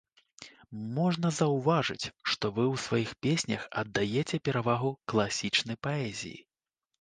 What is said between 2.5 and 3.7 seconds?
вы ў сваіх песнях